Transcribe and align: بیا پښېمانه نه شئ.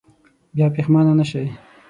بیا 0.55 0.67
پښېمانه 0.75 1.13
نه 1.19 1.25
شئ. 1.31 1.45